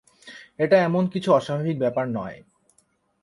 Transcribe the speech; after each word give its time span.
এটা 0.59 0.77
এমন 0.81 1.03
কিছু 1.07 1.29
অস্বাভাবিক 1.33 1.77
ব্যাপার 1.79 2.05
নয়। 2.09 2.37